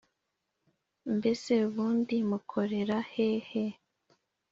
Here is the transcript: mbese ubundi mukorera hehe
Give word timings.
mbese 1.15 1.51
ubundi 1.67 2.15
mukorera 2.29 2.97
hehe 3.11 3.63